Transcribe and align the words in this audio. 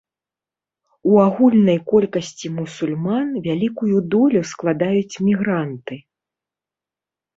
У 1.09 1.19
агульнай 1.25 1.77
колькасці 1.91 2.47
мусульман 2.57 3.27
вялікую 3.49 3.97
долю 4.15 4.41
складаюць 4.53 5.15
мігранты. 5.31 5.95